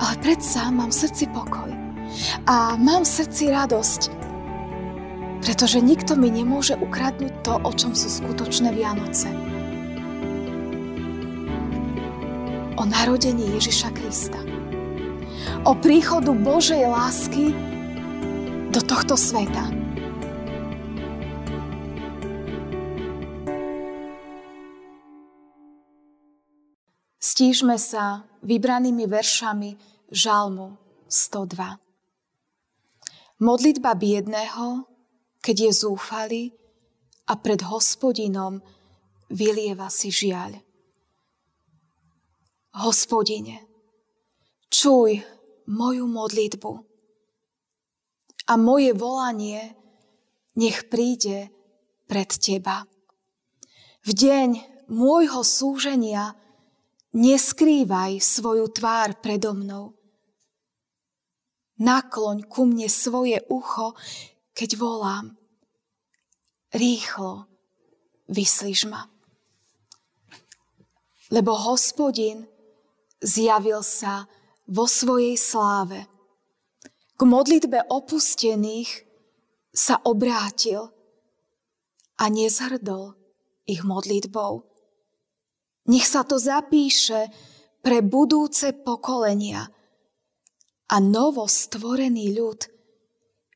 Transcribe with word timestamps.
Ale 0.00 0.16
predsa 0.24 0.72
mám 0.72 0.88
v 0.88 1.00
srdci 1.04 1.28
pokoj. 1.28 1.68
A 2.48 2.74
mám 2.80 3.04
v 3.04 3.12
srdci 3.20 3.52
radosť, 3.52 4.00
pretože 5.44 5.78
nikto 5.84 6.16
mi 6.16 6.32
nemôže 6.32 6.72
ukradnúť 6.80 7.34
to, 7.44 7.54
o 7.60 7.70
čom 7.76 7.92
sú 7.92 8.08
skutočné 8.08 8.72
Vianoce. 8.72 9.28
O 12.80 12.82
narodení 12.88 13.60
Ježiša 13.60 13.92
Krista. 13.92 14.40
O 15.68 15.76
príchodu 15.76 16.32
Božej 16.32 16.80
lásky 16.88 17.52
do 18.72 18.80
tohto 18.80 19.20
sveta. 19.20 19.68
Stížme 27.20 27.76
sa 27.76 28.29
vybranými 28.42 29.06
veršami 29.06 29.76
Žalmu 30.10 30.76
102. 31.08 31.78
Modlitba 33.40 33.96
biedného, 33.96 34.84
keď 35.40 35.56
je 35.68 35.72
zúfalý 35.72 36.44
a 37.28 37.36
pred 37.40 37.64
hospodinom 37.64 38.60
vylieva 39.32 39.88
si 39.88 40.12
žiaľ. 40.12 40.60
Hospodine, 42.80 43.66
čuj 44.68 45.24
moju 45.70 46.06
modlitbu 46.06 46.72
a 48.50 48.52
moje 48.58 48.90
volanie 48.94 49.74
nech 50.58 50.90
príde 50.90 51.50
pred 52.10 52.30
Teba. 52.30 52.82
V 54.02 54.10
deň 54.10 54.50
môjho 54.90 55.46
súženia 55.46 56.34
neskrývaj 57.14 58.22
svoju 58.22 58.70
tvár 58.70 59.18
predo 59.18 59.54
mnou 59.54 60.00
nakloň 61.80 62.44
ku 62.44 62.68
mne 62.68 62.86
svoje 62.92 63.40
ucho, 63.48 63.96
keď 64.52 64.70
volám. 64.76 65.26
Rýchlo 66.70 67.48
vyslíš 68.28 68.86
ma. 68.86 69.08
Lebo 71.32 71.56
hospodin 71.56 72.46
zjavil 73.24 73.80
sa 73.82 74.28
vo 74.68 74.86
svojej 74.86 75.34
sláve. 75.34 76.06
K 77.16 77.20
modlitbe 77.26 77.90
opustených 77.90 79.08
sa 79.74 79.98
obrátil 80.06 80.92
a 82.20 82.24
nezhrdol 82.28 83.16
ich 83.66 83.82
modlitbou. 83.82 84.69
Nech 85.90 86.06
sa 86.06 86.22
to 86.22 86.38
zapíše 86.38 87.26
pre 87.82 88.00
budúce 88.06 88.70
pokolenia– 88.70 89.66
a 90.90 90.96
novo 90.98 91.46
stvorený 91.46 92.34
ľud 92.34 92.66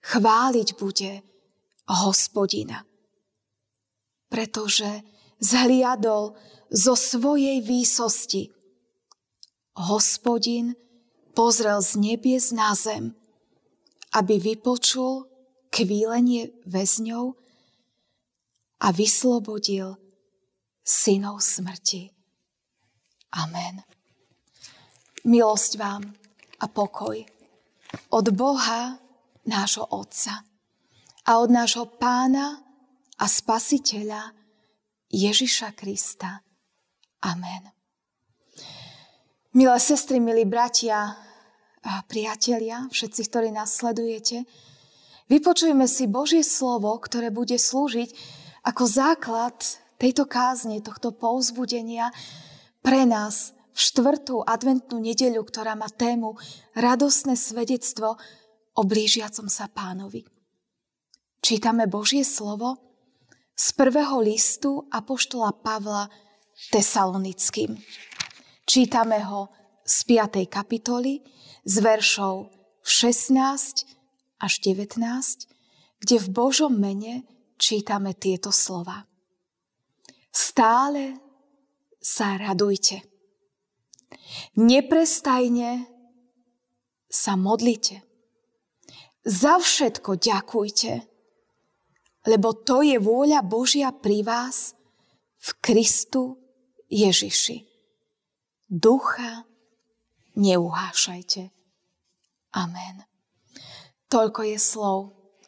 chváliť 0.07 0.69
bude 0.79 1.13
hospodina. 1.91 2.87
Pretože 4.31 5.03
zhliadol 5.43 6.39
zo 6.71 6.95
svojej 6.95 7.59
výsosti. 7.63 8.55
Hospodin 9.75 10.79
pozrel 11.35 11.83
z 11.83 11.99
nebies 11.99 12.55
na 12.55 12.79
zem, 12.79 13.11
aby 14.15 14.39
vypočul 14.39 15.27
kvílenie 15.75 16.55
väzňov 16.63 17.35
a 18.79 18.89
vyslobodil 18.95 19.99
synov 20.87 21.43
smrti. 21.43 22.14
Amen. 23.35 23.83
Milosť 25.27 25.73
vám 25.75 26.03
a 26.63 26.67
pokoj 26.71 27.19
od 28.15 28.27
Boha, 28.31 28.95
nášho 29.43 29.91
Otca 29.91 30.47
a 31.27 31.31
od 31.43 31.51
nášho 31.51 31.91
Pána 31.99 32.63
a 33.19 33.27
Spasiteľa 33.27 34.31
Ježiša 35.11 35.75
Krista. 35.75 36.43
Amen. 37.27 37.75
Milé 39.55 39.79
sestry, 39.79 40.19
milí 40.19 40.47
bratia 40.47 41.15
a 41.85 41.93
priatelia, 42.07 42.87
všetci, 42.91 43.21
ktorí 43.31 43.49
nás 43.55 43.75
sledujete, 43.75 44.47
vypočujeme 45.31 45.87
si 45.87 46.11
Božie 46.11 46.43
slovo, 46.43 46.95
ktoré 46.99 47.35
bude 47.35 47.59
slúžiť 47.59 48.11
ako 48.67 48.83
základ 48.87 49.55
tejto 49.99 50.27
kázne, 50.27 50.83
tohto 50.83 51.15
povzbudenia 51.15 52.11
pre 52.85 53.09
nás, 53.09 53.57
v 53.75 53.79
štvrtú 53.81 54.45
adventnú 54.47 55.03
nedeľu, 55.03 55.43
ktorá 55.49 55.75
má 55.75 55.91
tému 55.91 56.39
radosné 56.79 57.35
svedectvo 57.35 58.15
o 58.77 58.83
blížiacom 58.87 59.51
sa 59.51 59.67
pánovi. 59.67 60.23
Čítame 61.43 61.91
Božie 61.91 62.23
slovo 62.23 62.79
z 63.57 63.67
prvého 63.75 64.23
listu 64.23 64.87
Apoštola 64.93 65.57
Pavla 65.59 66.07
Tesalonickým. 66.71 67.75
Čítame 68.63 69.27
ho 69.27 69.51
z 69.83 69.97
5. 70.07 70.47
kapitoly 70.47 71.25
z 71.67 71.75
veršov 71.83 72.53
16 72.87 74.39
až 74.39 74.53
19, 74.63 75.03
kde 75.99 76.17
v 76.21 76.29
Božom 76.31 76.79
mene 76.79 77.27
čítame 77.59 78.15
tieto 78.15 78.55
slova. 78.55 79.03
Stále 80.31 81.24
sa 82.05 82.37
radujte 82.37 83.01
Neprestajne 84.55 85.87
sa 87.11 87.35
modlite. 87.35 88.03
Za 89.25 89.57
všetko 89.57 90.21
ďakujte, 90.21 90.93
lebo 92.29 92.49
to 92.53 92.85
je 92.85 93.01
vôľa 93.01 93.41
Božia 93.41 93.89
pri 93.91 94.21
vás 94.21 94.77
v 95.41 95.51
Kristu 95.65 96.37
Ježiši. 96.93 97.65
Ducha 98.69 99.49
neuhášajte. 100.37 101.49
Amen. 102.55 102.97
Toľko 104.13 104.41
je 104.45 104.59
slov 104.61 104.99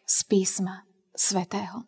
z 0.08 0.16
písma 0.26 0.88
svätého. 1.12 1.84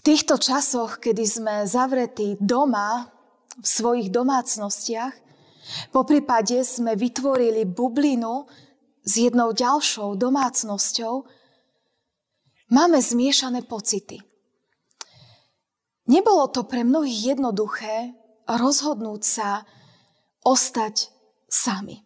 V 0.00 0.16
týchto 0.16 0.40
časoch, 0.40 0.96
kedy 0.96 1.28
sme 1.28 1.54
zavretí 1.68 2.40
doma, 2.40 3.12
v 3.60 3.66
svojich 3.68 4.08
domácnostiach, 4.08 5.12
po 5.92 6.08
prípade 6.08 6.64
sme 6.64 6.96
vytvorili 6.96 7.68
bublinu 7.68 8.48
s 9.04 9.20
jednou 9.20 9.52
ďalšou 9.52 10.16
domácnosťou, 10.16 11.28
máme 12.72 12.96
zmiešané 12.96 13.68
pocity. 13.68 14.24
Nebolo 16.08 16.48
to 16.48 16.64
pre 16.64 16.80
mnohých 16.80 17.36
jednoduché 17.36 18.16
rozhodnúť 18.48 19.20
sa 19.20 19.68
ostať 20.48 21.12
sami. 21.44 22.00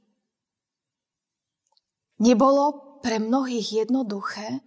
Nebolo 2.19 2.99
pre 3.07 3.23
mnohých 3.23 3.87
jednoduché 3.87 4.67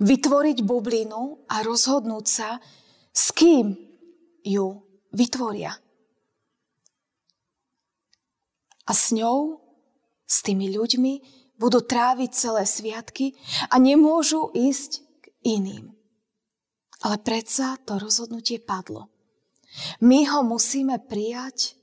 Vytvoriť 0.00 0.64
bublinu 0.64 1.46
a 1.48 1.60
rozhodnúť 1.60 2.26
sa, 2.26 2.50
s 3.12 3.32
kým 3.32 3.76
ju 4.44 4.66
vytvoria. 5.12 5.72
A 8.86 8.92
s 8.94 9.10
ňou, 9.10 9.60
s 10.24 10.46
tými 10.46 10.70
ľuďmi, 10.70 11.14
budú 11.56 11.80
tráviť 11.82 12.30
celé 12.32 12.64
sviatky 12.68 13.34
a 13.72 13.80
nemôžu 13.80 14.52
ísť 14.52 15.02
k 15.20 15.24
iným. 15.56 15.96
Ale 17.04 17.16
predsa 17.20 17.76
to 17.84 18.00
rozhodnutie 18.00 18.60
padlo. 18.60 19.08
My 20.00 20.24
ho 20.28 20.40
musíme 20.40 20.96
prijať 21.04 21.76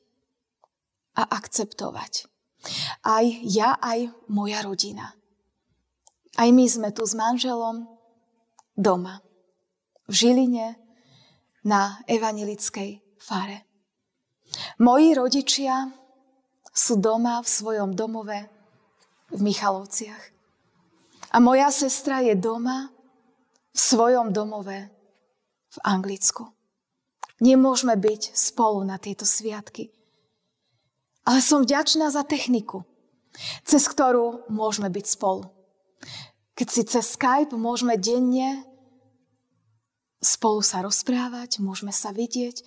a 1.13 1.29
akceptovať. 1.29 2.25
Aj 3.05 3.25
ja, 3.43 3.77
aj 3.77 4.09
moja 4.31 4.63
rodina. 4.65 5.13
Aj 6.33 6.49
my 6.49 6.65
sme 6.65 6.89
tu 6.89 7.05
s 7.05 7.13
manželom 7.13 7.85
doma, 8.73 9.21
v 10.09 10.13
Žiline, 10.13 10.67
na 11.63 12.03
evanelickej 12.09 12.99
fare. 13.21 13.63
Moji 14.83 15.15
rodičia 15.15 15.87
sú 16.73 16.99
doma 16.99 17.39
v 17.39 17.47
svojom 17.47 17.95
domove 17.95 18.39
v 19.31 19.39
Michalovciach. 19.39 20.23
A 21.33 21.41
moja 21.41 21.73
sestra 21.73 22.21
je 22.21 22.37
doma 22.37 22.93
v 23.73 23.79
svojom 23.79 24.29
domove 24.29 24.91
v 25.73 25.77
Anglicku. 25.81 26.53
Nemôžeme 27.41 27.97
byť 27.97 28.37
spolu 28.37 28.85
na 28.85 29.01
tieto 29.01 29.25
sviatky. 29.25 29.89
Ale 31.25 31.39
som 31.41 31.63
vďačná 31.63 32.11
za 32.13 32.21
techniku, 32.21 32.85
cez 33.65 33.87
ktorú 33.89 34.45
môžeme 34.51 34.91
byť 34.91 35.05
spolu. 35.07 35.49
Keď 36.53 36.67
si 36.69 36.81
cez 36.85 37.17
Skype 37.17 37.55
môžeme 37.57 37.97
denne 37.97 38.61
spolu 40.23 40.63
sa 40.63 40.79
rozprávať, 40.85 41.59
môžeme 41.59 41.91
sa 41.91 42.15
vidieť, 42.15 42.63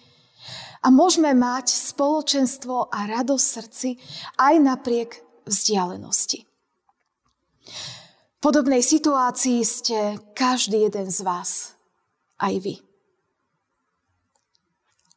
A 0.85 0.93
môžeme 0.95 1.35
mať 1.35 1.75
spoločenstvo 1.75 2.93
a 2.93 2.99
radosť 3.11 3.47
srdci 3.47 3.91
aj 4.39 4.55
napriek 4.63 5.11
vzdialenosti. 5.43 6.47
Podobnej 8.39 8.85
situácii 8.85 9.67
ste 9.67 9.99
každý 10.37 10.87
jeden 10.87 11.11
z 11.11 11.19
vás, 11.27 11.75
aj 12.39 12.55
vy. 12.63 12.75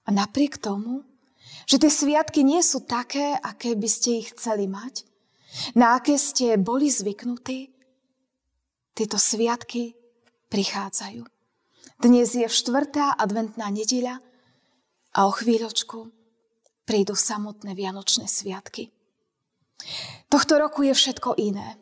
A 0.08 0.10
napriek 0.10 0.58
tomu, 0.58 1.06
že 1.70 1.78
tie 1.78 1.92
sviatky 1.94 2.42
nie 2.42 2.66
sú 2.66 2.82
také, 2.82 3.38
aké 3.38 3.78
by 3.78 3.86
ste 3.86 4.26
ich 4.26 4.34
chceli 4.34 4.66
mať, 4.66 5.06
na 5.78 6.02
aké 6.02 6.18
ste 6.18 6.58
boli 6.58 6.90
zvyknutí, 6.90 7.70
tieto 9.00 9.16
sviatky 9.16 9.96
prichádzajú. 10.52 11.24
Dnes 12.04 12.36
je 12.36 12.44
štvrtá 12.52 13.16
adventná 13.16 13.72
nedeľa 13.72 14.20
a 15.16 15.20
o 15.24 15.32
chvíľočku 15.32 16.12
prídu 16.84 17.16
samotné 17.16 17.80
Vianočné 17.80 18.28
sviatky. 18.28 18.92
Tohto 20.28 20.60
roku 20.60 20.84
je 20.84 20.92
všetko 20.92 21.40
iné. 21.40 21.80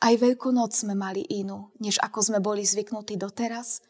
Aj 0.00 0.16
Veľkú 0.16 0.48
noc 0.48 0.72
sme 0.72 0.96
mali 0.96 1.20
inú, 1.28 1.76
než 1.76 2.00
ako 2.00 2.24
sme 2.24 2.38
boli 2.40 2.64
zvyknutí 2.64 3.20
doteraz. 3.20 3.84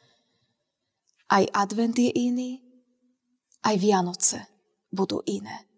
Aj 1.31 1.47
advent 1.55 1.94
je 1.94 2.11
iný, 2.11 2.58
aj 3.62 3.79
Vianoce 3.79 4.43
budú 4.91 5.23
iné. 5.31 5.70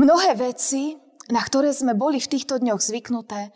Mnohé 0.00 0.32
veci, 0.32 0.96
na 1.28 1.44
ktoré 1.44 1.76
sme 1.76 1.92
boli 1.92 2.16
v 2.16 2.30
týchto 2.32 2.56
dňoch 2.56 2.80
zvyknuté, 2.80 3.52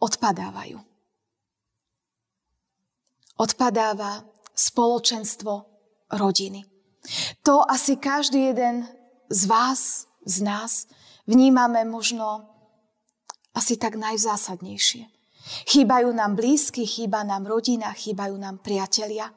odpadávajú. 0.00 0.95
Odpadáva 3.36 4.24
spoločenstvo 4.56 5.52
rodiny. 6.16 6.64
To 7.44 7.62
asi 7.62 8.00
každý 8.00 8.50
jeden 8.50 8.88
z 9.28 9.42
vás, 9.46 10.08
z 10.24 10.42
nás, 10.42 10.88
vnímame 11.28 11.84
možno 11.84 12.48
asi 13.54 13.76
tak 13.76 14.00
najzásadnejšie. 14.00 15.06
Chýbajú 15.70 16.10
nám 16.10 16.34
blízky, 16.34 16.82
chýba 16.82 17.22
nám 17.22 17.46
rodina, 17.46 17.94
chýbajú 17.94 18.34
nám 18.34 18.58
priatelia. 18.58 19.30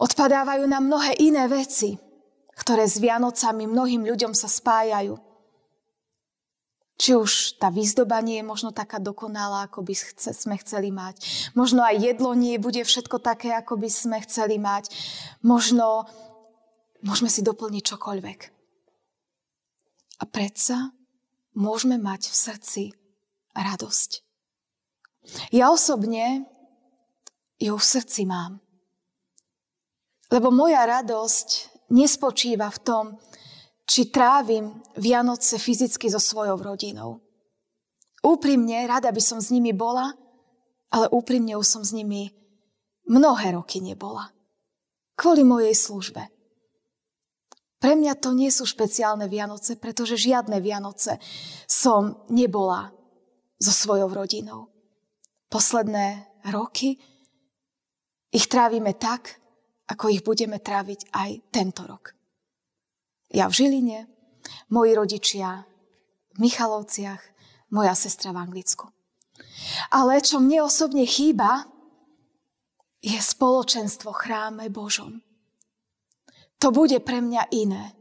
Odpadávajú 0.00 0.64
nám 0.64 0.88
mnohé 0.88 1.12
iné 1.20 1.44
veci, 1.46 1.94
ktoré 2.56 2.88
s 2.88 2.96
Vianocami 2.96 3.68
mnohým 3.68 4.08
ľuďom 4.08 4.32
sa 4.32 4.48
spájajú. 4.48 5.33
Či 6.94 7.18
už 7.18 7.58
tá 7.58 7.74
výzdoba 7.74 8.22
nie 8.22 8.38
je 8.38 8.46
možno 8.46 8.70
taká 8.70 9.02
dokonalá, 9.02 9.66
ako 9.66 9.82
by 9.82 9.94
sme 10.14 10.54
chceli 10.62 10.94
mať. 10.94 11.18
Možno 11.58 11.82
aj 11.82 11.98
jedlo 11.98 12.38
nie 12.38 12.54
bude 12.62 12.86
všetko 12.86 13.18
také, 13.18 13.50
ako 13.50 13.82
by 13.82 13.90
sme 13.90 14.22
chceli 14.22 14.62
mať. 14.62 14.94
Možno 15.42 16.06
môžeme 17.02 17.26
si 17.26 17.42
doplniť 17.42 17.82
čokoľvek. 17.82 18.40
A 20.22 20.24
predsa 20.30 20.94
môžeme 21.58 21.98
mať 21.98 22.30
v 22.30 22.34
srdci 22.34 22.82
radosť. 23.58 24.10
Ja 25.50 25.74
osobne 25.74 26.46
ju 27.58 27.74
v 27.74 27.84
srdci 27.84 28.22
mám. 28.22 28.62
Lebo 30.30 30.54
moja 30.54 30.86
radosť 30.86 31.74
nespočíva 31.90 32.70
v 32.70 32.82
tom, 32.82 33.04
či 33.84 34.08
trávim 34.08 34.80
Vianoce 34.96 35.60
fyzicky 35.60 36.08
so 36.08 36.20
svojou 36.20 36.56
rodinou. 36.56 37.20
Úprimne, 38.24 38.88
rada 38.88 39.12
by 39.12 39.20
som 39.20 39.38
s 39.40 39.52
nimi 39.52 39.76
bola, 39.76 40.16
ale 40.88 41.12
úprimne 41.12 41.60
už 41.60 41.66
som 41.68 41.82
s 41.84 41.92
nimi 41.92 42.32
mnohé 43.04 43.52
roky 43.52 43.84
nebola. 43.84 44.32
Kvôli 45.14 45.44
mojej 45.44 45.76
službe. 45.76 46.24
Pre 47.84 47.92
mňa 47.92 48.16
to 48.16 48.32
nie 48.32 48.48
sú 48.48 48.64
špeciálne 48.64 49.28
Vianoce, 49.28 49.76
pretože 49.76 50.16
žiadne 50.16 50.56
Vianoce 50.64 51.20
som 51.68 52.24
nebola 52.32 52.88
so 53.60 53.68
svojou 53.68 54.08
rodinou. 54.08 54.72
Posledné 55.52 56.24
roky 56.48 56.96
ich 58.32 58.48
trávime 58.48 58.96
tak, 58.96 59.36
ako 59.84 60.08
ich 60.08 60.24
budeme 60.24 60.58
tráviť 60.64 61.12
aj 61.12 61.30
tento 61.52 61.84
rok. 61.84 62.16
Ja 63.34 63.50
v 63.50 63.58
Žiline, 63.58 64.06
moji 64.70 64.94
rodičia 64.94 65.66
v 66.38 66.46
Michalovciach, 66.46 67.18
moja 67.74 67.98
sestra 67.98 68.30
v 68.30 68.46
Anglicku. 68.46 68.94
Ale 69.90 70.22
čo 70.22 70.38
mne 70.38 70.62
osobne 70.62 71.02
chýba, 71.02 71.66
je 73.02 73.18
spoločenstvo 73.18 74.14
chráme 74.14 74.70
Božom. 74.70 75.18
To 76.62 76.70
bude 76.70 77.02
pre 77.02 77.18
mňa 77.18 77.50
iné. 77.50 77.92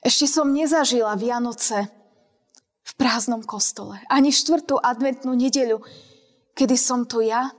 Ešte 0.00 0.24
som 0.24 0.50
nezažila 0.50 1.12
Vianoce 1.20 1.86
v 2.82 2.92
prázdnom 2.96 3.44
kostole. 3.44 4.00
Ani 4.08 4.32
štvrtú 4.32 4.80
adventnú 4.80 5.36
nedeľu, 5.36 5.84
kedy 6.56 6.74
som 6.80 7.04
tu 7.04 7.20
ja, 7.20 7.52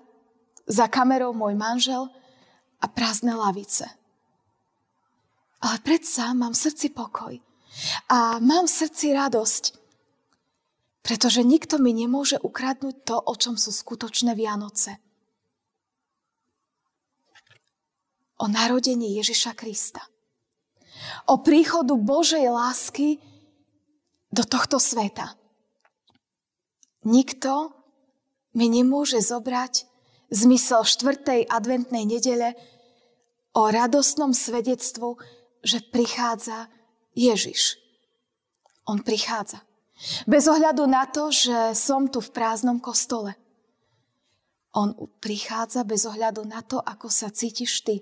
za 0.65 0.89
kamerou 0.89 1.37
môj 1.37 1.53
manžel 1.53 2.09
a 2.81 2.85
prázdne 2.89 3.37
lavice. 3.37 3.98
Ale 5.59 5.77
predsa 5.83 6.31
mám 6.31 6.55
v 6.55 6.61
srdci 6.63 6.87
pokoj 6.95 7.35
a 8.07 8.39
mám 8.39 8.65
v 8.65 8.75
srdci 8.79 9.11
radosť, 9.11 9.63
pretože 11.03 11.43
nikto 11.43 11.79
mi 11.79 11.91
nemôže 11.91 12.39
ukradnúť 12.39 12.95
to, 13.03 13.15
o 13.19 13.33
čom 13.35 13.59
sú 13.59 13.71
skutočné 13.75 14.35
Vianoce. 14.35 14.99
O 18.39 18.47
narodení 18.47 19.19
Ježiša 19.19 19.51
Krista. 19.51 19.99
O 21.27 21.43
príchodu 21.43 21.95
Božej 21.95 22.47
lásky 22.47 23.19
do 24.31 24.47
tohto 24.47 24.79
sveta. 24.79 25.35
Nikto 27.03 27.75
mi 28.55 28.71
nemôže 28.71 29.19
zobrať 29.19 29.87
zmysel 30.29 30.85
štvrtej 30.85 31.49
adventnej 31.49 32.05
nedele 32.05 32.55
o 33.57 33.67
radostnom 33.67 34.31
svedectvu, 34.31 35.17
že 35.63 35.83
prichádza 35.83 36.67
Ježiš. 37.15 37.77
On 38.87 38.99
prichádza. 38.99 39.61
Bez 40.23 40.47
ohľadu 40.47 40.87
na 40.87 41.05
to, 41.05 41.29
že 41.29 41.75
som 41.75 42.07
tu 42.07 42.23
v 42.23 42.31
prázdnom 42.31 42.79
kostole. 42.79 43.35
On 44.71 44.95
prichádza 45.19 45.83
bez 45.83 46.07
ohľadu 46.07 46.47
na 46.47 46.63
to, 46.63 46.79
ako 46.79 47.11
sa 47.11 47.27
cítiš 47.29 47.83
ty. 47.83 48.01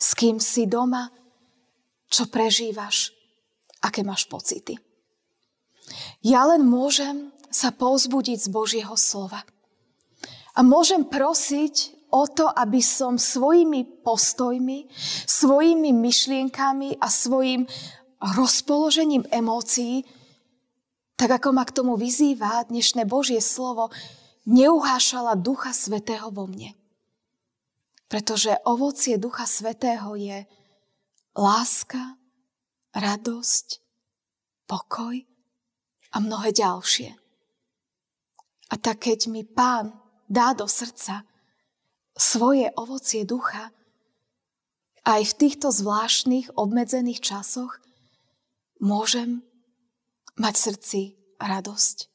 S 0.00 0.16
kým 0.16 0.40
si 0.40 0.64
doma, 0.64 1.12
čo 2.08 2.26
prežívaš, 2.30 3.12
aké 3.84 4.00
máš 4.00 4.24
pocity. 4.26 4.80
Ja 6.24 6.48
len 6.48 6.64
môžem 6.64 7.34
sa 7.52 7.70
povzbudiť 7.70 8.38
z 8.40 8.48
Božieho 8.50 8.96
slova. 8.98 9.46
A 10.54 10.62
môžem 10.66 11.06
prosiť 11.06 11.93
o 12.14 12.22
to, 12.30 12.46
aby 12.46 12.78
som 12.78 13.18
svojimi 13.18 14.06
postojmi, 14.06 14.86
svojimi 15.26 15.90
myšlienkami 15.90 17.02
a 17.02 17.10
svojim 17.10 17.66
rozpoložením 18.22 19.26
emócií, 19.34 20.06
tak 21.18 21.42
ako 21.42 21.50
ma 21.50 21.66
k 21.66 21.74
tomu 21.74 21.98
vyzýva 21.98 22.70
dnešné 22.70 23.02
Božie 23.02 23.42
slovo, 23.42 23.90
neuhášala 24.46 25.34
Ducha 25.34 25.74
Svetého 25.74 26.30
vo 26.30 26.46
mne. 26.46 26.78
Pretože 28.06 28.54
ovocie 28.62 29.18
Ducha 29.18 29.50
Svetého 29.50 30.14
je 30.14 30.46
láska, 31.34 32.14
radosť, 32.94 33.82
pokoj 34.70 35.18
a 36.14 36.16
mnohé 36.22 36.54
ďalšie. 36.54 37.10
A 38.70 38.74
tak 38.78 39.10
keď 39.10 39.26
mi 39.26 39.42
Pán 39.42 39.90
dá 40.30 40.54
do 40.54 40.70
srdca 40.70 41.26
svoje 42.14 42.70
ovocie 42.78 43.26
ducha, 43.26 43.74
aj 45.04 45.22
v 45.34 45.36
týchto 45.36 45.68
zvláštnych, 45.68 46.56
obmedzených 46.56 47.20
časoch 47.20 47.76
môžem 48.80 49.44
mať 50.40 50.54
v 50.56 50.64
srdci 50.64 51.00
radosť. 51.36 52.08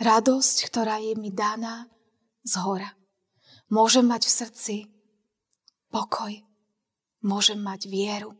Radosť, 0.00 0.56
ktorá 0.66 0.98
je 0.98 1.14
mi 1.14 1.30
daná 1.30 1.86
z 2.42 2.58
hora. 2.64 2.90
Môžem 3.70 4.08
mať 4.08 4.26
v 4.26 4.32
srdci 4.32 4.76
pokoj. 5.92 6.32
Môžem 7.20 7.60
mať 7.60 7.86
vieru, 7.86 8.34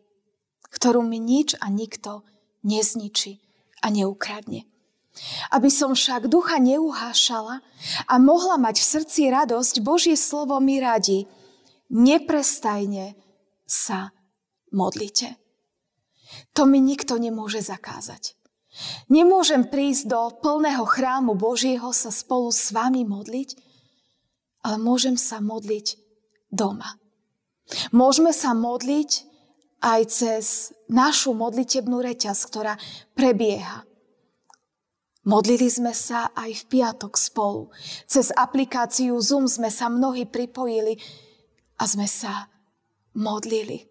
ktorú 0.73 1.05
mi 1.05 1.21
nič 1.21 1.55
a 1.61 1.69
nikto 1.69 2.25
nezničí 2.65 3.39
a 3.85 3.93
neukradne. 3.93 4.70
Aby 5.51 5.69
som 5.69 5.93
však 5.93 6.31
ducha 6.31 6.63
neuhášala 6.63 7.61
a 8.07 8.15
mohla 8.23 8.57
mať 8.57 8.79
v 8.79 8.91
srdci 8.99 9.21
radosť, 9.29 9.83
Božie 9.83 10.15
slovo 10.15 10.57
mi 10.63 10.79
radí, 10.79 11.27
neprestajne 11.91 13.19
sa 13.67 14.15
modlite. 14.71 15.35
To 16.55 16.63
mi 16.67 16.79
nikto 16.79 17.19
nemôže 17.19 17.59
zakázať. 17.61 18.39
Nemôžem 19.11 19.67
prísť 19.67 20.15
do 20.15 20.21
plného 20.39 20.87
chrámu 20.87 21.35
Božieho 21.35 21.91
sa 21.91 22.15
spolu 22.15 22.55
s 22.55 22.71
vami 22.71 23.03
modliť, 23.03 23.59
ale 24.63 24.79
môžem 24.79 25.19
sa 25.19 25.43
modliť 25.43 25.99
doma. 26.55 26.95
Môžeme 27.91 28.31
sa 28.31 28.55
modliť 28.55 29.27
aj 29.83 30.01
cez 30.07 30.45
našu 30.87 31.35
modlitebnú 31.35 31.99
reťaz, 31.99 32.47
ktorá 32.47 32.79
prebieha. 33.19 33.83
Modlili 35.21 35.69
sme 35.69 35.93
sa 35.93 36.33
aj 36.33 36.65
v 36.65 36.67
piatok 36.81 37.13
spolu. 37.21 37.69
Cez 38.09 38.33
aplikáciu 38.33 39.13
Zoom 39.21 39.45
sme 39.45 39.69
sa 39.69 39.93
mnohí 39.93 40.25
pripojili 40.25 40.97
a 41.77 41.85
sme 41.85 42.09
sa 42.09 42.49
modlili. 43.13 43.85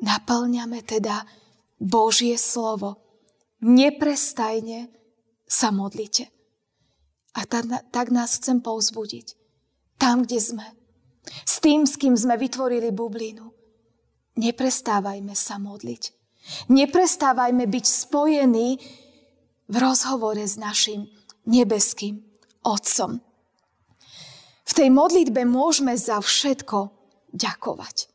Naplňame 0.00 0.80
teda 0.80 1.28
Božie 1.76 2.40
slovo. 2.40 2.98
Neprestajne 3.60 4.88
sa 5.44 5.68
modlite. 5.68 6.32
A 7.36 7.44
tak, 7.48 8.08
nás 8.12 8.40
chcem 8.40 8.64
povzbudiť. 8.64 9.36
Tam, 10.00 10.24
kde 10.24 10.40
sme. 10.40 10.66
S 11.46 11.60
tým, 11.60 11.86
s 11.86 12.00
kým 12.00 12.16
sme 12.16 12.34
vytvorili 12.40 12.90
bublinu. 12.90 13.52
Neprestávajme 14.40 15.36
sa 15.36 15.60
modliť. 15.60 16.02
Neprestávajme 16.72 17.64
byť 17.68 17.84
spojení 17.86 18.80
v 19.68 19.74
rozhovore 19.78 20.42
s 20.42 20.58
našim 20.58 21.06
nebeským 21.46 22.22
Otcom. 22.62 23.18
V 24.62 24.72
tej 24.72 24.88
modlitbe 24.94 25.42
môžeme 25.42 25.98
za 25.98 26.22
všetko 26.22 26.94
ďakovať. 27.34 28.08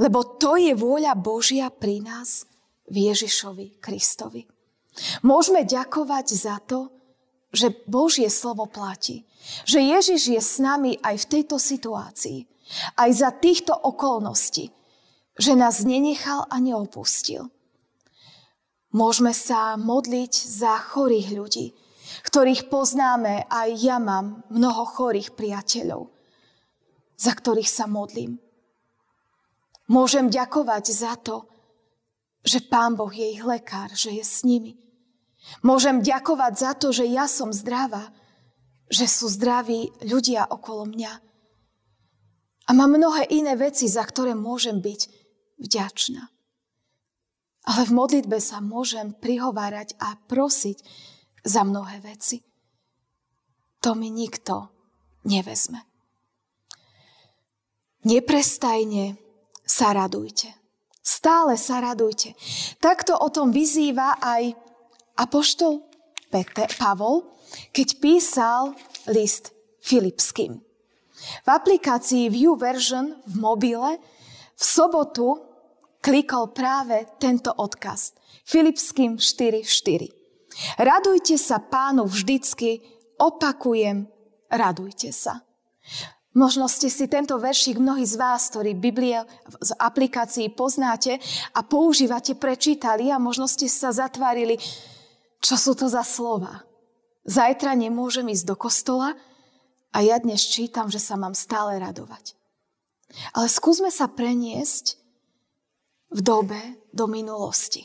Lebo 0.00 0.36
to 0.36 0.56
je 0.60 0.72
vôľa 0.76 1.16
Božia 1.16 1.68
pri 1.72 2.04
nás 2.04 2.44
v 2.88 3.12
Ježišovi 3.12 3.80
Kristovi. 3.80 4.44
Môžeme 5.24 5.64
ďakovať 5.64 6.26
za 6.32 6.56
to, 6.64 6.88
že 7.52 7.72
Božie 7.88 8.28
slovo 8.28 8.68
platí. 8.68 9.24
Že 9.64 9.80
Ježiš 9.96 10.22
je 10.28 10.40
s 10.40 10.54
nami 10.60 11.00
aj 11.00 11.24
v 11.24 11.28
tejto 11.38 11.56
situácii. 11.56 12.44
Aj 12.98 13.10
za 13.12 13.30
týchto 13.32 13.72
okolností. 13.72 14.72
Že 15.36 15.52
nás 15.56 15.84
nenechal 15.84 16.44
a 16.48 16.56
neopustil. 16.60 17.48
Môžeme 18.96 19.36
sa 19.36 19.76
modliť 19.76 20.32
za 20.32 20.80
chorých 20.80 21.28
ľudí, 21.36 21.76
ktorých 22.24 22.72
poznáme, 22.72 23.44
aj 23.44 23.68
ja 23.76 24.00
mám 24.00 24.40
mnoho 24.48 24.88
chorých 24.88 25.36
priateľov, 25.36 26.08
za 27.20 27.32
ktorých 27.36 27.68
sa 27.68 27.84
modlím. 27.84 28.40
Môžem 29.92 30.32
ďakovať 30.32 30.84
za 30.96 31.12
to, 31.20 31.44
že 32.40 32.64
Pán 32.72 32.96
Boh 32.96 33.12
je 33.12 33.36
ich 33.36 33.44
lekár, 33.44 33.92
že 33.92 34.16
je 34.16 34.24
s 34.24 34.48
nimi. 34.48 34.80
Môžem 35.60 36.00
ďakovať 36.00 36.52
za 36.56 36.72
to, 36.72 36.88
že 36.88 37.04
ja 37.04 37.28
som 37.28 37.52
zdravá, 37.52 38.10
že 38.88 39.04
sú 39.04 39.28
zdraví 39.28 39.92
ľudia 40.08 40.48
okolo 40.48 40.88
mňa. 40.88 41.12
A 42.66 42.70
mám 42.72 42.96
mnohé 42.96 43.28
iné 43.28 43.60
veci, 43.60 43.86
za 43.86 44.02
ktoré 44.02 44.32
môžem 44.32 44.80
byť 44.80 45.00
vďačná. 45.60 46.32
Ale 47.66 47.82
v 47.86 47.92
modlitbe 47.98 48.38
sa 48.38 48.62
môžem 48.62 49.10
prihovárať 49.18 49.98
a 49.98 50.14
prosiť 50.14 50.78
za 51.42 51.66
mnohé 51.66 51.98
veci. 52.02 52.42
To 53.82 53.94
mi 53.98 54.10
nikto 54.10 54.70
nevezme. 55.26 55.82
Neprestajne 58.06 59.18
sa 59.66 59.90
radujte. 59.90 60.54
Stále 61.02 61.58
sa 61.58 61.82
radujte. 61.82 62.38
Takto 62.78 63.18
o 63.18 63.30
tom 63.30 63.50
vyzýva 63.50 64.18
aj 64.22 64.54
apoštol 65.18 65.82
Peter, 66.30 66.70
Pavol, 66.70 67.26
keď 67.74 67.88
písal 67.98 68.74
list 69.10 69.54
Filipským. 69.82 70.58
V 71.46 71.48
aplikácii 71.48 72.30
View 72.30 72.58
Version 72.58 73.22
v 73.26 73.34
mobile 73.38 73.98
v 74.54 74.62
sobotu 74.62 75.40
klikol 76.06 76.54
práve 76.54 77.02
tento 77.18 77.50
odkaz. 77.50 78.14
Filipským 78.46 79.18
4.4. 79.18 80.06
Radujte 80.78 81.34
sa 81.34 81.58
pánu 81.58 82.06
vždycky, 82.06 82.78
opakujem, 83.18 84.06
radujte 84.46 85.10
sa. 85.10 85.42
Možno 86.36 86.70
ste 86.70 86.86
si 86.92 87.10
tento 87.10 87.34
veršik 87.42 87.82
mnohí 87.82 88.06
z 88.06 88.14
vás, 88.20 88.54
ktorí 88.54 88.78
Biblie 88.78 89.18
z 89.58 89.70
aplikácií 89.74 90.52
poznáte 90.54 91.18
a 91.56 91.66
používate, 91.66 92.38
prečítali 92.38 93.10
a 93.10 93.18
možno 93.18 93.50
ste 93.50 93.66
sa 93.66 93.90
zatvárili, 93.90 94.60
čo 95.42 95.58
sú 95.58 95.74
to 95.74 95.90
za 95.90 96.06
slova. 96.06 96.62
Zajtra 97.26 97.74
nemôžem 97.74 98.30
ísť 98.30 98.46
do 98.46 98.54
kostola 98.54 99.18
a 99.90 99.98
ja 100.06 100.22
dnes 100.22 100.44
čítam, 100.46 100.86
že 100.86 101.02
sa 101.02 101.18
mám 101.18 101.34
stále 101.34 101.82
radovať. 101.82 102.38
Ale 103.32 103.48
skúsme 103.50 103.88
sa 103.90 104.06
preniesť 104.06 105.05
v 106.10 106.20
dobe 106.22 106.88
do 106.92 107.10
minulosti. 107.10 107.84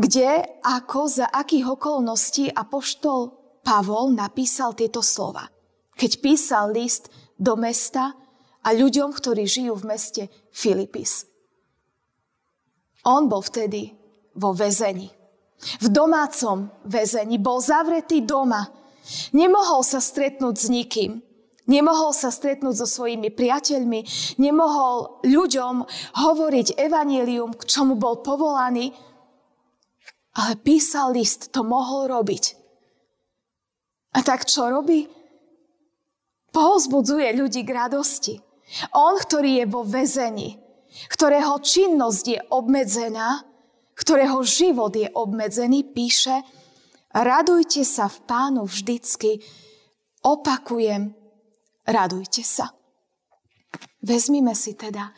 Kde, 0.00 0.60
ako, 0.64 1.00
za 1.10 1.26
akých 1.28 1.76
okolností 1.76 2.48
apoštol 2.48 3.36
Pavol 3.60 4.16
napísal 4.16 4.72
tieto 4.72 5.04
slova. 5.04 5.44
Keď 5.92 6.24
písal 6.24 6.72
list 6.72 7.12
do 7.36 7.52
mesta 7.60 8.16
a 8.64 8.68
ľuďom, 8.72 9.12
ktorí 9.12 9.44
žijú 9.44 9.76
v 9.76 9.88
meste 9.92 10.22
Filipis. 10.48 11.28
On 13.04 13.28
bol 13.28 13.44
vtedy 13.44 13.92
vo 14.36 14.56
väzení. 14.56 15.12
V 15.80 15.86
domácom 15.92 16.72
väzení. 16.88 17.36
Bol 17.36 17.60
zavretý 17.60 18.24
doma. 18.24 18.72
Nemohol 19.36 19.84
sa 19.84 20.00
stretnúť 20.00 20.56
s 20.56 20.66
nikým. 20.72 21.20
Nemohol 21.70 22.10
sa 22.10 22.34
stretnúť 22.34 22.82
so 22.82 22.86
svojimi 22.90 23.30
priateľmi, 23.30 24.02
nemohol 24.42 25.22
ľuďom 25.22 25.86
hovoriť 26.18 26.74
evanelium, 26.74 27.54
k 27.54 27.62
čomu 27.62 27.94
bol 27.94 28.18
povolaný, 28.26 28.90
ale 30.34 30.58
písal 30.58 31.14
list, 31.14 31.54
to 31.54 31.62
mohol 31.62 32.10
robiť. 32.10 32.58
A 34.18 34.26
tak 34.26 34.50
čo 34.50 34.66
robí? 34.66 35.06
Pozbudzuje 36.50 37.30
ľudí 37.38 37.62
k 37.62 37.70
radosti. 37.70 38.34
On, 38.90 39.14
ktorý 39.14 39.62
je 39.62 39.66
vo 39.70 39.86
väzení, 39.86 40.58
ktorého 41.06 41.62
činnosť 41.62 42.24
je 42.26 42.40
obmedzená, 42.50 43.46
ktorého 43.94 44.42
život 44.42 44.90
je 44.90 45.06
obmedzený, 45.06 45.86
píše, 45.86 46.42
radujte 47.14 47.86
sa 47.86 48.10
v 48.10 48.18
pánu 48.26 48.66
vždycky, 48.66 49.38
opakujem, 50.26 51.19
radujte 51.86 52.42
sa. 52.42 52.72
Vezmime 54.00 54.56
si 54.56 54.74
teda 54.74 55.12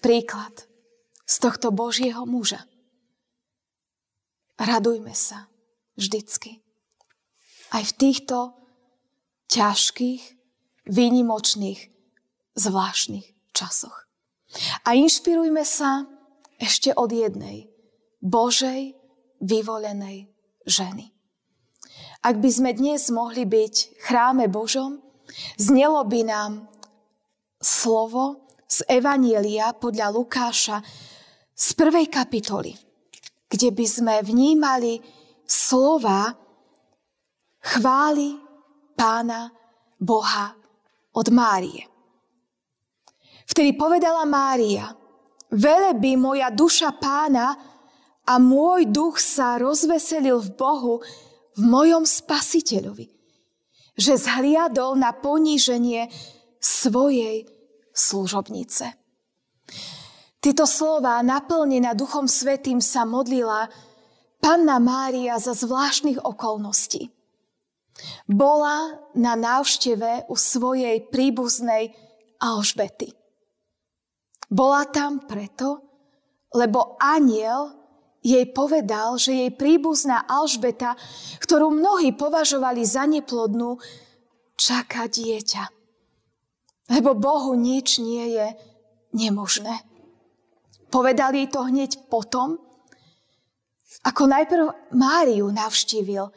príklad 0.00 0.66
z 1.24 1.34
tohto 1.40 1.72
Božieho 1.72 2.24
muža. 2.24 2.64
Radujme 4.60 5.12
sa 5.12 5.48
vždycky. 5.96 6.62
Aj 7.74 7.82
v 7.82 7.92
týchto 7.96 8.54
ťažkých, 9.50 10.22
výnimočných, 10.88 11.80
zvláštnych 12.54 13.26
časoch. 13.52 14.06
A 14.86 14.94
inšpirujme 14.94 15.64
sa 15.66 16.06
ešte 16.60 16.94
od 16.94 17.10
jednej 17.10 17.68
Božej 18.22 18.94
vyvolenej 19.42 20.32
ženy. 20.64 21.12
Ak 22.24 22.40
by 22.40 22.50
sme 22.50 22.70
dnes 22.72 23.12
mohli 23.12 23.44
byť 23.44 24.00
chráme 24.00 24.48
Božom, 24.48 25.03
Znelo 25.56 26.02
by 26.04 26.20
nám 26.26 26.52
slovo 27.62 28.44
z 28.68 28.82
Evanielia 28.90 29.72
podľa 29.76 30.10
Lukáša 30.10 30.82
z 31.54 31.66
prvej 31.78 32.10
kapitoly, 32.10 32.74
kde 33.46 33.68
by 33.70 33.86
sme 33.86 34.14
vnímali 34.26 34.98
slova 35.46 36.34
chvály 37.62 38.36
pána 38.98 39.48
Boha 40.00 40.52
od 41.14 41.26
Márie. 41.30 41.86
Vtedy 43.46 43.76
povedala 43.78 44.26
Mária, 44.26 44.90
by 45.94 46.12
moja 46.18 46.50
duša 46.50 46.98
pána 46.98 47.54
a 48.26 48.34
môj 48.40 48.90
duch 48.90 49.22
sa 49.22 49.60
rozveselil 49.60 50.42
v 50.42 50.50
Bohu, 50.58 50.94
v 51.54 51.62
mojom 51.62 52.02
spasiteľovi 52.02 53.13
že 53.94 54.18
zhliadol 54.18 54.98
na 54.98 55.14
poníženie 55.14 56.10
svojej 56.58 57.46
služobnice. 57.94 58.94
Tieto 60.42 60.68
slova 60.68 61.24
naplnená 61.24 61.96
Duchom 61.96 62.28
Svetým 62.28 62.82
sa 62.82 63.08
modlila 63.08 63.70
Panna 64.44 64.76
Mária 64.76 65.40
za 65.40 65.56
zvláštnych 65.56 66.20
okolností. 66.20 67.08
Bola 68.28 69.00
na 69.16 69.38
návšteve 69.38 70.28
u 70.28 70.36
svojej 70.36 71.00
príbuznej 71.08 71.96
Alžbety. 72.42 73.14
Bola 74.50 74.84
tam 74.90 75.24
preto, 75.24 75.80
lebo 76.52 77.00
aniel 77.00 77.83
jej 78.24 78.48
povedal, 78.48 79.20
že 79.20 79.36
jej 79.36 79.52
príbuzná 79.52 80.24
Alžbeta, 80.24 80.96
ktorú 81.44 81.68
mnohí 81.68 82.16
považovali 82.16 82.80
za 82.80 83.04
neplodnú, 83.04 83.76
čaká 84.56 85.04
dieťa. 85.04 85.68
lebo 86.88 87.16
Bohu 87.16 87.56
nič 87.56 88.00
nie 88.00 88.36
je 88.36 88.46
nemožné. 89.16 89.84
Povedal 90.92 91.36
jej 91.36 91.48
to 91.48 91.64
hneď 91.64 92.08
potom, 92.12 92.60
ako 94.04 94.22
najprv 94.28 94.64
Máriu 94.94 95.48
navštívil 95.48 96.28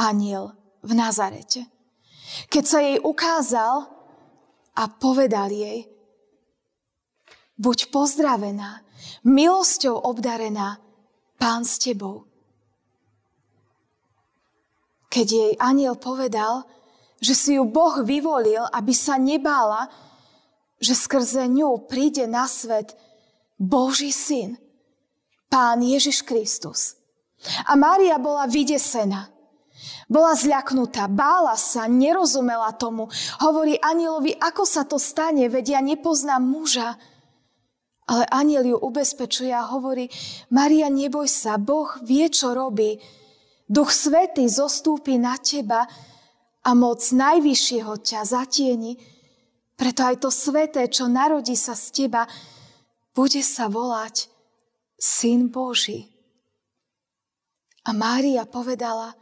aniel 0.00 0.56
v 0.80 0.92
Nazarete. 0.96 1.68
Keď 2.48 2.64
sa 2.64 2.78
jej 2.82 2.98
ukázal 2.98 3.86
a 4.76 4.82
povedal 4.90 5.52
jej, 5.52 5.86
buď 7.56 7.88
pozdravená, 7.92 8.84
milosťou 9.24 9.96
obdarená, 9.96 10.82
pán 11.36 11.64
s 11.64 11.78
tebou. 11.80 12.24
Keď 15.08 15.26
jej 15.26 15.52
aniel 15.56 15.96
povedal, 15.96 16.66
že 17.22 17.32
si 17.32 17.50
ju 17.56 17.64
Boh 17.64 18.04
vyvolil, 18.04 18.60
aby 18.68 18.92
sa 18.92 19.16
nebála, 19.16 19.88
že 20.76 20.92
skrze 20.92 21.48
ňu 21.48 21.88
príde 21.88 22.28
na 22.28 22.44
svet 22.44 22.92
Boží 23.56 24.12
syn, 24.12 24.60
pán 25.48 25.80
Ježiš 25.80 26.20
Kristus. 26.20 27.00
A 27.64 27.72
Mária 27.76 28.20
bola 28.20 28.44
vydesená. 28.44 29.32
Bola 30.08 30.32
zľaknutá, 30.32 31.04
bála 31.08 31.56
sa, 31.56 31.84
nerozumela 31.84 32.72
tomu. 32.76 33.12
Hovorí 33.44 33.76
anielovi, 33.76 34.32
ako 34.40 34.64
sa 34.64 34.88
to 34.88 34.96
stane, 34.96 35.44
veď 35.52 35.76
ja 35.76 35.80
nepoznám 35.84 36.40
muža. 36.40 36.96
Ale 38.06 38.24
aniel 38.30 38.64
ju 38.70 38.76
ubezpečuje 38.78 39.50
a 39.50 39.66
hovorí, 39.66 40.06
Maria, 40.54 40.86
neboj 40.86 41.26
sa, 41.26 41.58
Boh 41.58 41.90
vie, 42.06 42.30
čo 42.30 42.54
robí. 42.54 43.02
Duch 43.66 43.90
Svetý 43.90 44.46
zostúpi 44.46 45.18
na 45.18 45.34
teba 45.42 45.82
a 46.62 46.70
moc 46.74 47.02
Najvyššieho 47.02 47.98
ťa 47.98 48.20
zatieni. 48.22 48.94
Preto 49.74 50.06
aj 50.06 50.16
to 50.22 50.30
sveté, 50.30 50.86
čo 50.86 51.10
narodí 51.10 51.58
sa 51.58 51.74
z 51.74 52.06
teba, 52.06 52.30
bude 53.10 53.42
sa 53.42 53.66
volať 53.66 54.30
Syn 54.94 55.50
Boží. 55.50 56.06
A 57.86 57.94
Mária 57.94 58.46
povedala, 58.46 59.14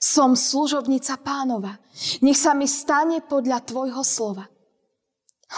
som 0.00 0.32
služobnica 0.32 1.20
pánova. 1.20 1.76
Nech 2.24 2.40
sa 2.40 2.56
mi 2.56 2.64
stane 2.64 3.20
podľa 3.20 3.58
tvojho 3.62 4.02
slova. 4.02 4.48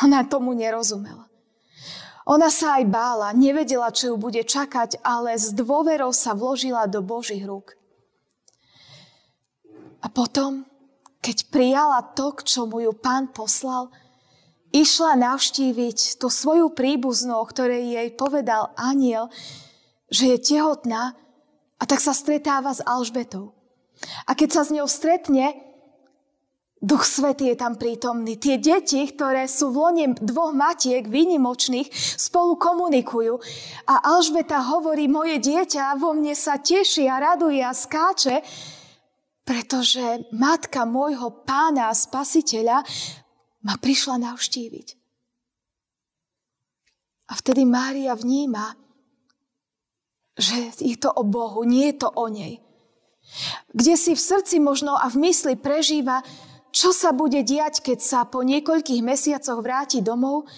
Ona 0.02 0.26
tomu 0.26 0.50
nerozumela. 0.52 1.31
Ona 2.26 2.54
sa 2.54 2.78
aj 2.78 2.84
bála, 2.86 3.34
nevedela, 3.34 3.90
čo 3.90 4.14
ju 4.14 4.16
bude 4.18 4.42
čakať, 4.46 5.02
ale 5.02 5.34
s 5.34 5.50
dôverou 5.50 6.14
sa 6.14 6.38
vložila 6.38 6.86
do 6.86 7.02
Božích 7.02 7.42
rúk. 7.42 7.74
A 10.02 10.06
potom, 10.06 10.62
keď 11.18 11.50
prijala 11.50 12.02
to, 12.14 12.34
k 12.34 12.46
čomu 12.46 12.82
ju 12.82 12.94
pán 12.94 13.30
poslal, 13.30 13.90
išla 14.70 15.18
navštíviť 15.18 16.18
tú 16.18 16.30
svoju 16.30 16.70
príbuznú, 16.74 17.38
o 17.38 17.46
ktorej 17.46 17.90
jej 17.90 18.08
povedal 18.14 18.70
aniel, 18.78 19.30
že 20.10 20.34
je 20.34 20.56
tehotná 20.56 21.14
a 21.78 21.82
tak 21.86 21.98
sa 21.98 22.14
stretáva 22.14 22.70
s 22.70 22.82
Alžbetou. 22.82 23.54
A 24.26 24.34
keď 24.34 24.48
sa 24.58 24.62
s 24.66 24.74
ňou 24.74 24.86
stretne, 24.86 25.71
Duch 26.82 27.06
Svetý 27.06 27.54
je 27.54 27.62
tam 27.62 27.78
prítomný. 27.78 28.42
Tie 28.42 28.58
deti, 28.58 29.06
ktoré 29.06 29.46
sú 29.46 29.70
v 29.70 29.86
lone 29.86 30.06
dvoch 30.18 30.50
matiek, 30.50 31.06
výnimočných, 31.06 31.86
spolu 32.18 32.58
komunikujú. 32.58 33.38
A 33.86 34.02
Alžbeta 34.02 34.58
hovorí, 34.66 35.06
moje 35.06 35.38
dieťa 35.38 35.94
vo 35.94 36.10
mne 36.10 36.34
sa 36.34 36.58
teší 36.58 37.06
a 37.06 37.22
raduje 37.22 37.62
a 37.62 37.70
skáče, 37.70 38.42
pretože 39.46 40.26
matka 40.34 40.82
môjho 40.82 41.46
pána 41.46 41.86
a 41.86 41.94
spasiteľa 41.94 42.82
ma 43.62 43.78
prišla 43.78 44.18
navštíviť. 44.18 44.88
A 47.30 47.38
vtedy 47.38 47.62
Mária 47.62 48.18
vníma, 48.18 48.74
že 50.34 50.74
je 50.82 50.98
to 50.98 51.14
o 51.14 51.22
Bohu, 51.22 51.62
nie 51.62 51.94
je 51.94 51.96
to 52.02 52.08
o 52.10 52.26
nej. 52.26 52.58
Kde 53.70 53.94
si 53.94 54.18
v 54.18 54.24
srdci 54.34 54.58
možno 54.58 54.98
a 54.98 55.06
v 55.06 55.30
mysli 55.30 55.54
prežíva, 55.54 56.26
čo 56.72 56.90
sa 56.90 57.12
bude 57.12 57.44
diať, 57.44 57.84
keď 57.84 57.98
sa 58.00 58.20
po 58.24 58.40
niekoľkých 58.40 59.04
mesiacoch 59.04 59.60
vráti 59.60 60.00
domov 60.00 60.48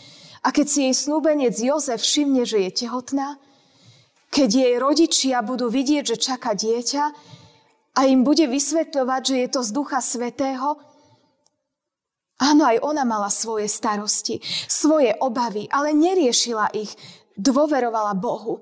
a 0.41 0.55
keď 0.55 0.67
si 0.67 0.79
jej 0.89 0.95
snúbenec 0.95 1.59
Jozef 1.59 2.01
všimne, 2.01 2.47
že 2.47 2.63
je 2.65 2.87
tehotná, 2.87 3.37
keď 4.31 4.51
jej 4.51 4.75
rodičia 4.79 5.43
budú 5.43 5.67
vidieť, 5.71 6.15
že 6.15 6.17
čaká 6.19 6.55
dieťa 6.55 7.05
a 7.95 8.01
im 8.07 8.23
bude 8.23 8.47
vysvetľovať, 8.47 9.23
že 9.23 9.37
je 9.43 9.49
to 9.51 9.61
z 9.63 9.71
Ducha 9.71 9.99
Svetého, 9.99 10.79
Áno, 12.35 12.67
aj 12.67 12.83
ona 12.83 13.07
mala 13.07 13.31
svoje 13.31 13.71
starosti, 13.71 14.43
svoje 14.67 15.15
obavy, 15.23 15.71
ale 15.71 15.95
neriešila 15.95 16.75
ich, 16.75 16.91
dôverovala 17.39 18.19
Bohu. 18.19 18.59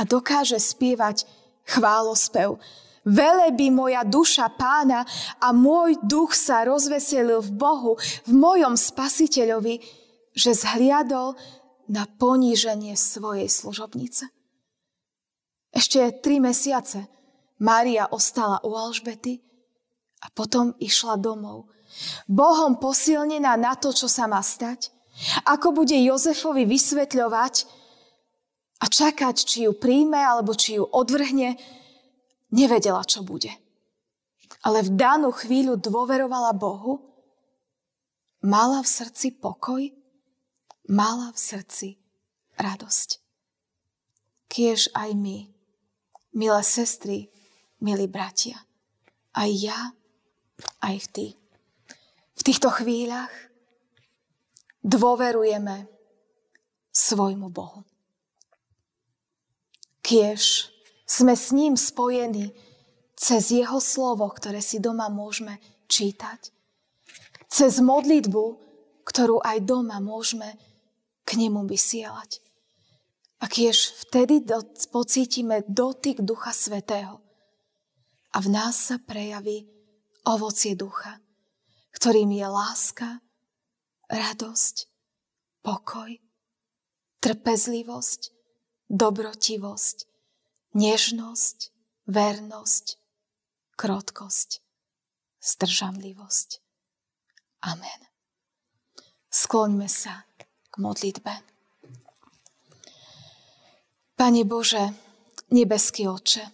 A 0.00 0.08
dokáže 0.08 0.56
spievať 0.56 1.28
chválospev. 1.68 2.56
Velebí 3.02 3.74
moja 3.74 4.06
duša 4.06 4.54
pána 4.54 5.02
a 5.42 5.50
môj 5.50 5.98
duch 6.06 6.38
sa 6.38 6.62
rozveselil 6.62 7.42
v 7.42 7.50
Bohu, 7.50 7.92
v 8.26 8.32
mojom 8.32 8.78
spasiteľovi, 8.78 9.82
že 10.32 10.54
zhliadol 10.54 11.34
na 11.90 12.06
poníženie 12.06 12.94
svojej 12.94 13.50
služobnice. 13.50 14.30
Ešte 15.74 16.22
tri 16.22 16.38
mesiace 16.38 17.10
Mária 17.58 18.06
ostala 18.10 18.62
u 18.62 18.74
Alžbety 18.78 19.42
a 20.22 20.30
potom 20.30 20.74
išla 20.78 21.18
domov– 21.18 21.66
Bohom 22.28 22.80
posilnená 22.80 23.56
na 23.56 23.76
to, 23.76 23.92
čo 23.92 24.08
sa 24.08 24.24
má 24.24 24.40
stať, 24.40 24.88
ako 25.44 25.76
bude 25.76 25.94
Jozefovi 25.94 26.64
vysvetľovať 26.64 27.54
a 28.82 28.84
čakať, 28.88 29.36
či 29.36 29.68
ju 29.68 29.72
príjme 29.76 30.18
alebo 30.18 30.56
či 30.56 30.80
ju 30.80 30.84
odvrhne, 30.88 31.60
nevedela, 32.52 33.02
čo 33.02 33.24
bude. 33.24 33.50
Ale 34.62 34.84
v 34.86 34.94
danú 34.94 35.34
chvíľu 35.34 35.80
dôverovala 35.80 36.54
Bohu, 36.54 37.02
mala 38.44 38.84
v 38.84 38.88
srdci 38.88 39.34
pokoj, 39.34 39.82
mala 40.92 41.34
v 41.34 41.38
srdci 41.38 41.88
radosť. 42.60 43.18
Kiež 44.46 44.92
aj 44.92 45.10
my, 45.16 45.48
milé 46.36 46.62
sestry, 46.62 47.32
milí 47.80 48.06
bratia, 48.06 48.60
aj 49.32 49.50
ja, 49.56 49.80
aj 50.84 50.96
ty 51.10 51.26
v 52.42 52.50
týchto 52.50 52.74
chvíľach 52.74 53.30
dôverujeme 54.82 55.86
svojmu 56.90 57.54
Bohu. 57.54 57.86
Kiež 60.02 60.71
sme 61.12 61.36
s 61.36 61.52
ním 61.52 61.76
spojení 61.76 62.56
cez 63.12 63.52
jeho 63.52 63.76
slovo, 63.84 64.24
ktoré 64.32 64.64
si 64.64 64.80
doma 64.80 65.12
môžeme 65.12 65.60
čítať, 65.92 66.48
cez 67.52 67.84
modlitbu, 67.84 68.44
ktorú 69.04 69.44
aj 69.44 69.58
doma 69.68 70.00
môžeme 70.00 70.56
k 71.28 71.36
nemu 71.36 71.68
vysielať. 71.68 72.40
A 73.42 73.50
kiež 73.50 73.92
vtedy 74.08 74.40
do, 74.40 74.64
pocítime 74.94 75.66
dotyk 75.68 76.24
Ducha 76.24 76.54
Svetého 76.54 77.20
a 78.32 78.38
v 78.40 78.48
nás 78.48 78.78
sa 78.78 78.96
prejaví 79.02 79.68
ovocie 80.24 80.78
ducha 80.78 81.20
ktorým 81.92 82.34
je 82.34 82.46
láska, 82.48 83.08
radosť, 84.08 84.76
pokoj, 85.62 86.18
trpezlivosť, 87.20 88.20
dobrotivosť, 88.88 89.96
nežnosť, 90.72 91.72
vernosť, 92.08 92.86
krotkosť, 93.76 94.60
stržanlivosť. 95.40 96.60
Amen. 97.62 98.00
Skloňme 99.32 99.88
sa 99.88 100.28
k 100.68 100.74
modlitbe. 100.76 101.32
Pane 104.16 104.42
Bože, 104.44 104.92
nebeský 105.50 106.06
Oče, 106.06 106.44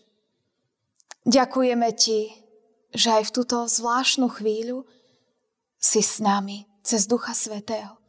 ďakujeme 1.27 1.91
Ti, 1.93 2.33
že 2.95 3.09
aj 3.21 3.23
v 3.29 3.35
túto 3.35 3.57
zvláštnu 3.69 4.31
chvíľu 4.31 4.89
si 5.77 6.01
s 6.01 6.19
nami 6.19 6.65
cez 6.83 7.05
Ducha 7.05 7.37
Svetého. 7.37 8.01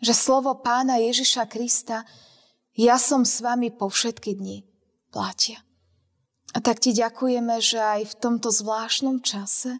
Že 0.00 0.12
slovo 0.16 0.56
pána 0.58 0.98
Ježiša 0.98 1.46
Krista, 1.46 2.02
ja 2.74 2.96
som 2.96 3.22
s 3.28 3.44
vami 3.44 3.70
po 3.70 3.92
všetky 3.92 4.34
dni, 4.34 4.64
platia. 5.10 5.60
A 6.50 6.58
tak 6.58 6.82
ti 6.82 6.90
ďakujeme, 6.90 7.62
že 7.62 7.78
aj 7.78 8.00
v 8.10 8.18
tomto 8.18 8.50
zvláštnom 8.50 9.22
čase 9.22 9.78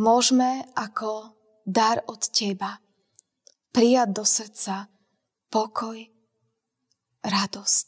môžeme 0.00 0.64
ako 0.72 1.36
dar 1.68 2.00
od 2.08 2.22
teba 2.32 2.80
prijať 3.76 4.08
do 4.16 4.24
srdca 4.24 4.88
pokoj, 5.52 6.00
radosť. 7.20 7.86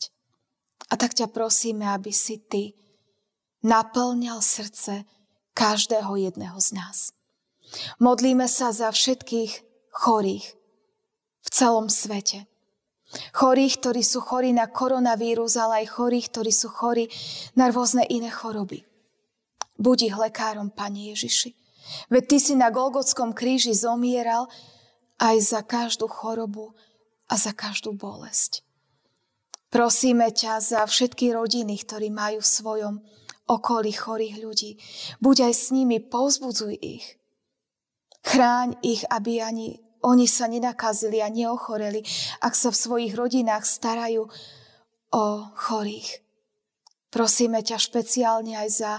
A 0.89 0.97
tak 1.01 1.17
ťa 1.17 1.33
prosíme, 1.33 1.89
aby 1.89 2.13
si 2.13 2.41
ty 2.41 2.77
naplňal 3.65 4.41
srdce 4.45 5.05
každého 5.57 6.17
jedného 6.17 6.59
z 6.61 6.69
nás. 6.77 6.99
Modlíme 8.01 8.49
sa 8.49 8.73
za 8.73 8.89
všetkých 8.89 9.65
chorých 9.93 10.47
v 11.45 11.49
celom 11.49 11.89
svete. 11.93 12.49
Chorých, 13.33 13.81
ktorí 13.81 14.03
sú 14.05 14.21
chorí 14.21 14.53
na 14.53 14.69
koronavírus, 14.69 15.57
ale 15.57 15.85
aj 15.85 15.97
chorých, 15.97 16.27
ktorí 16.29 16.53
sú 16.53 16.69
chorí 16.69 17.09
na 17.57 17.73
rôzne 17.73 18.05
iné 18.05 18.29
choroby. 18.29 18.85
Buď 19.81 20.13
ich 20.13 20.17
lekárom, 20.17 20.69
Pane 20.69 21.17
Ježiši. 21.17 21.57
Veď 22.13 22.25
Ty 22.29 22.39
si 22.39 22.55
na 22.59 22.69
Golgotskom 22.69 23.33
kríži 23.33 23.73
zomieral 23.73 24.53
aj 25.17 25.37
za 25.41 25.61
každú 25.65 26.05
chorobu 26.05 26.77
a 27.33 27.35
za 27.41 27.57
každú 27.57 27.97
bolesť. 27.97 28.61
Prosíme 29.69 30.29
ťa 30.33 30.61
za 30.61 30.81
všetky 30.85 31.33
rodiny, 31.33 31.81
ktorí 31.81 32.09
majú 32.13 32.41
v 32.41 32.53
svojom 32.61 32.95
okolí 33.49 33.93
chorých 33.93 34.37
ľudí. 34.41 34.71
Buď 35.21 35.49
aj 35.49 35.55
s 35.57 35.67
nimi, 35.73 36.01
povzbudzuj 36.01 36.77
ich. 36.77 37.17
Chráň 38.25 38.77
ich, 38.85 39.05
aby 39.09 39.41
ani 39.41 39.81
oni 40.03 40.27
sa 40.31 40.47
nenakazili 40.47 41.19
a 41.23 41.29
neochoreli, 41.33 42.05
ak 42.45 42.55
sa 42.55 42.71
v 42.71 42.81
svojich 42.81 43.13
rodinách 43.19 43.67
starajú 43.67 44.31
o 45.11 45.25
chorých. 45.57 46.21
Prosíme 47.09 47.65
ťa 47.65 47.81
špeciálne 47.81 48.53
aj 48.61 48.69
za 48.69 48.93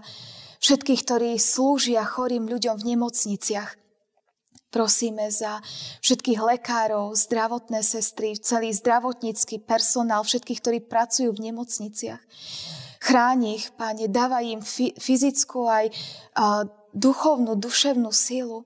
všetkých, 0.59 1.01
ktorí 1.05 1.29
slúžia 1.37 2.01
chorým 2.01 2.49
ľuďom 2.49 2.81
v 2.81 2.87
nemocniciach. 2.97 3.77
Prosíme 4.69 5.33
za 5.33 5.65
všetkých 6.05 6.39
lekárov, 6.41 7.17
zdravotné 7.17 7.81
sestry, 7.81 8.37
celý 8.37 8.69
zdravotnícky 8.69 9.61
personál, 9.65 10.21
všetkých, 10.21 10.59
ktorí 10.61 10.79
pracujú 10.85 11.33
v 11.33 11.49
nemocniciach. 11.49 12.21
Chráň 13.01 13.57
ich, 13.57 13.73
Pane, 13.73 14.05
dávaj 14.11 14.45
im 14.45 14.61
fyzickú 14.97 15.65
aj 15.65 15.89
duchovnú, 16.93 17.57
duševnú 17.57 18.13
silu. 18.13 18.65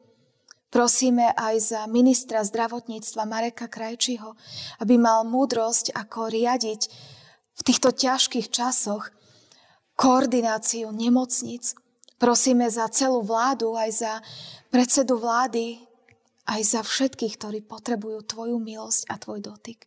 Prosíme 0.73 1.37
aj 1.37 1.55
za 1.61 1.81
ministra 1.85 2.41
zdravotníctva 2.41 3.29
Mareka 3.29 3.69
Krajčiho, 3.69 4.33
aby 4.81 4.97
mal 4.97 5.21
múdrosť, 5.21 5.93
ako 5.93 6.33
riadiť 6.33 6.81
v 7.53 7.61
týchto 7.61 7.93
ťažkých 7.93 8.49
časoch 8.49 9.13
koordináciu 9.93 10.89
nemocnic. 10.89 11.77
Prosíme 12.17 12.65
za 12.73 12.89
celú 12.89 13.21
vládu, 13.21 13.77
aj 13.77 13.91
za 13.93 14.13
predsedu 14.73 15.21
vlády, 15.21 15.77
aj 16.49 16.61
za 16.65 16.81
všetkých, 16.81 17.37
ktorí 17.37 17.59
potrebujú 17.61 18.25
Tvoju 18.25 18.57
milosť 18.57 19.13
a 19.13 19.21
Tvoj 19.21 19.45
dotyk. 19.45 19.85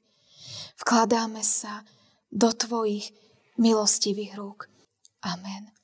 Vkladáme 0.78 1.42
sa 1.42 1.82
do 2.30 2.54
Tvojich 2.54 3.10
milostivých 3.58 4.38
rúk. 4.38 4.70
Amen. 5.26 5.75